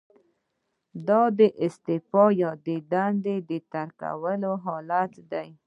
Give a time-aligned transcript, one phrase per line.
[1.07, 2.51] دا د استعفا یا
[2.91, 3.99] دندې د ترک
[4.65, 5.49] حالت دی.